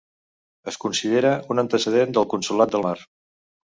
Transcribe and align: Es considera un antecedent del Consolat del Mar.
Es 0.71 0.77
considera 0.85 1.33
un 1.55 1.63
antecedent 1.65 2.17
del 2.19 2.29
Consolat 2.33 2.77
del 2.77 2.87
Mar. 2.87 2.99